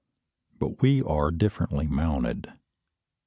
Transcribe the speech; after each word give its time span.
But 0.57 0.81
we 0.81 1.03
are 1.03 1.29
differently 1.29 1.85
mounted. 1.85 2.51